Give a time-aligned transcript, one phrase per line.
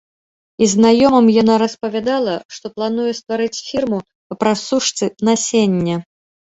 [0.71, 5.97] Знаёмым яна распавядала, што плануе стварыць фірму па прасушцы насення.